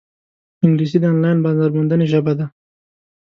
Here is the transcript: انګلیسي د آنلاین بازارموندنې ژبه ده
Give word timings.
انګلیسي 0.63 0.97
د 1.01 1.05
آنلاین 1.13 1.37
بازارموندنې 1.45 2.05
ژبه 2.11 2.33
ده 2.39 2.45